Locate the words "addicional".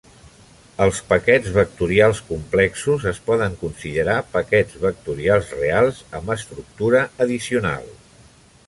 7.27-7.91